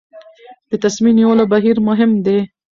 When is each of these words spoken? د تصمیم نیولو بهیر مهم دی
د 0.69 0.71
تصمیم 0.83 1.15
نیولو 1.19 1.43
بهیر 1.53 1.77
مهم 1.87 2.11
دی 2.25 2.39